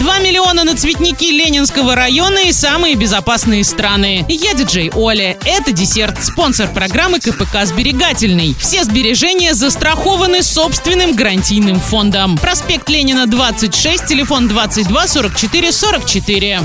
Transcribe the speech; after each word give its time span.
2 0.00 0.18
миллиона 0.20 0.64
на 0.64 0.74
цветники 0.74 1.26
Ленинского 1.26 1.94
района 1.94 2.38
и 2.46 2.52
самые 2.52 2.94
безопасные 2.94 3.64
страны. 3.64 4.24
Я 4.28 4.54
диджей 4.54 4.90
Оля. 4.94 5.36
Это 5.44 5.72
десерт. 5.72 6.24
Спонсор 6.24 6.68
программы 6.68 7.20
КПК 7.20 7.66
«Сберегательный». 7.66 8.56
Все 8.58 8.84
сбережения 8.84 9.52
застрахованы 9.52 10.42
собственным 10.42 11.14
гарантийным 11.14 11.78
фондом. 11.78 12.38
Проспект 12.38 12.88
Ленина, 12.88 13.26
26, 13.26 14.06
телефон 14.06 14.48
22 14.48 15.06
44 15.06 15.70
44. 15.70 16.60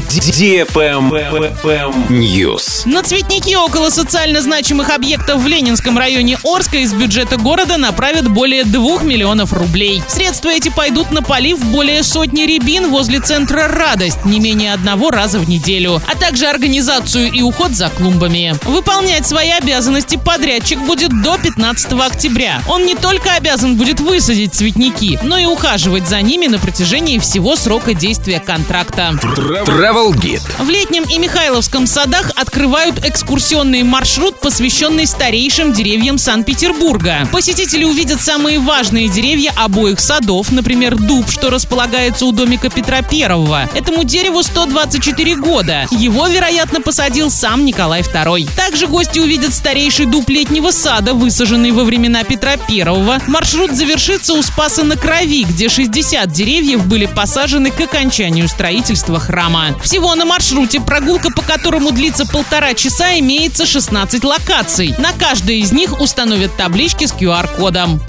News. 2.08 2.88
На 2.88 3.04
цветники 3.04 3.54
около 3.54 3.90
социально 3.90 4.40
значимых 4.40 4.92
объектов 4.92 5.42
в 5.42 5.48
Ленинском 5.48 5.98
районе 5.98 6.38
Орска 6.46 6.78
из 6.78 6.94
бюджета 6.94 7.36
города 7.36 7.76
направят 7.76 8.30
более 8.30 8.64
2 8.64 9.02
миллионов 9.04 9.52
рублей. 9.52 10.02
Средства 10.08 10.52
эти 10.52 10.70
пойдут 10.70 11.12
на 11.12 11.22
полив 11.22 11.60
более 11.66 12.02
сотни 12.02 12.44
рябин 12.44 12.90
возле 12.90 13.20
центра 13.26 13.68
«Радость» 13.68 14.24
не 14.24 14.40
менее 14.40 14.72
одного 14.74 15.10
раза 15.10 15.40
в 15.40 15.50
неделю, 15.50 16.00
а 16.08 16.16
также 16.16 16.46
организацию 16.46 17.32
и 17.32 17.42
уход 17.42 17.72
за 17.72 17.90
клумбами. 17.90 18.54
Выполнять 18.66 19.26
свои 19.26 19.50
обязанности 19.50 20.16
подрядчик 20.16 20.80
будет 20.82 21.10
до 21.24 21.40
15 21.40 21.94
октября. 21.94 22.62
Он 22.70 22.86
не 22.86 22.94
только 22.94 23.34
обязан 23.34 23.78
будет 23.78 24.00
высадить 24.00 24.54
цветники, 24.54 25.18
но 25.24 25.40
и 25.40 25.46
ухаживать 25.46 26.08
за 26.08 26.22
ними 26.22 26.46
на 26.46 26.60
протяжении 26.60 27.18
всего 27.18 27.56
срока 27.56 27.96
действия 27.96 28.40
контракта. 28.40 29.18
Travel 29.24 30.14
Guide. 30.14 30.64
В 30.64 30.70
Летнем 30.70 31.04
и 31.10 31.18
Михайловском 31.18 31.88
садах 31.88 32.32
открывают 32.36 33.04
экскурсионный 33.04 33.82
маршрут, 33.82 34.40
посвященный 34.40 35.08
старейшим 35.08 35.74
деревьям 35.74 36.20
Санкт-Петербурга. 36.20 37.28
Посетители 37.32 37.86
увидят 37.86 38.22
самые 38.22 38.60
важные 38.60 39.10
деревья 39.10 39.52
обоих 39.56 40.00
садов, 40.00 40.52
например, 40.52 40.96
дуб, 40.96 41.32
что 41.32 41.50
располагается 41.50 42.28
у 42.28 42.32
домика 42.32 42.70
Петра 42.70 43.02
Первого. 43.16 43.70
Этому 43.74 44.04
дереву 44.04 44.44
124 44.44 45.38
года. 45.38 45.88
Его, 45.90 46.28
вероятно, 46.28 46.82
посадил 46.82 47.32
сам 47.32 47.64
Николай 47.64 48.02
II. 48.02 48.50
Также 48.58 48.88
гости 48.88 49.20
увидят 49.20 49.54
старейший 49.54 50.06
дуб 50.06 50.28
летнего 50.28 50.72
сада, 50.72 51.14
высаженный 51.14 51.72
во 51.72 51.86
времена 51.86 52.26
Петра 52.26 52.58
Первого. 52.58 53.20
Маршрут 53.28 53.72
завершится 53.72 54.34
у 54.34 54.44
Спаса 54.44 54.84
на 54.84 54.98
Крови, 54.98 55.46
где 55.46 55.70
60 55.70 56.30
деревьев 56.30 56.86
были 56.88 57.06
посажены 57.06 57.72
к 57.72 57.80
окончанию 57.80 58.50
строительства 58.50 59.18
храма. 59.18 59.68
Всего 59.82 60.14
на 60.16 60.26
маршруте, 60.26 60.82
прогулка 60.82 61.30
по 61.32 61.42
которому 61.42 61.92
длится 61.92 62.26
полтора 62.26 62.74
часа, 62.74 63.18
имеется 63.18 63.66
16 63.66 64.26
локаций. 64.26 64.94
На 64.98 65.14
каждой 65.14 65.60
из 65.60 65.72
них 65.72 66.02
установят 66.02 66.58
таблички 66.58 67.06
с 67.06 67.14
QR-кодом. 67.14 68.02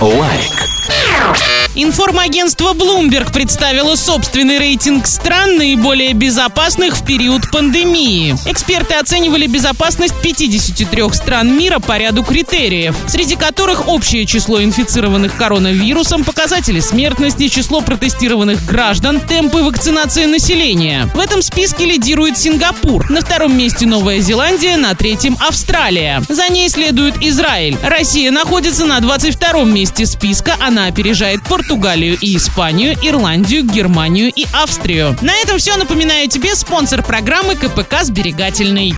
Лайк. 0.00 0.81
Информагентство 1.74 2.74
Bloomberg 2.74 3.32
представило 3.32 3.96
собственный 3.96 4.58
рейтинг 4.58 5.06
стран, 5.06 5.56
наиболее 5.56 6.12
безопасных 6.12 6.98
в 6.98 7.04
период 7.04 7.50
пандемии. 7.50 8.36
Эксперты 8.44 8.94
оценивали 8.94 9.46
безопасность 9.46 10.14
53 10.22 11.02
стран 11.14 11.56
мира 11.56 11.78
по 11.78 11.96
ряду 11.96 12.24
критериев, 12.24 12.94
среди 13.08 13.36
которых 13.36 13.88
общее 13.88 14.26
число 14.26 14.62
инфицированных 14.62 15.34
коронавирусом, 15.34 16.24
показатели 16.24 16.78
смертности, 16.78 17.48
число 17.48 17.80
протестированных 17.80 18.66
граждан, 18.66 19.18
темпы 19.18 19.62
вакцинации 19.62 20.26
населения. 20.26 21.08
В 21.14 21.20
этом 21.20 21.40
списке 21.40 21.86
лидирует 21.86 22.36
Сингапур, 22.36 23.10
на 23.10 23.22
втором 23.22 23.56
месте 23.56 23.86
Новая 23.86 24.20
Зеландия, 24.20 24.76
на 24.76 24.94
третьем 24.94 25.38
Австралия. 25.40 26.22
За 26.28 26.50
ней 26.50 26.68
следует 26.68 27.14
Израиль. 27.22 27.78
Россия 27.82 28.30
находится 28.30 28.84
на 28.84 29.00
22 29.00 29.64
месте 29.64 30.04
списка, 30.04 30.54
она 30.60 30.84
опережает 30.86 31.42
Португалию 31.44 31.61
Португалию 31.62 32.18
и 32.20 32.36
Испанию, 32.36 32.96
Ирландию, 33.02 33.62
Германию 33.62 34.32
и 34.34 34.46
Австрию. 34.52 35.16
На 35.22 35.32
этом 35.36 35.58
все. 35.58 35.76
Напоминаю 35.76 36.28
тебе 36.28 36.56
спонсор 36.56 37.04
программы 37.04 37.54
КПК 37.54 38.02
«Сберегательный». 38.02 38.88